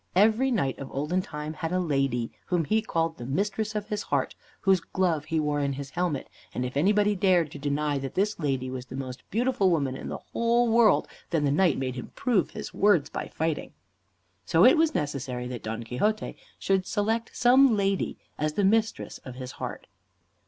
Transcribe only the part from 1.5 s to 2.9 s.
had a lady, whom he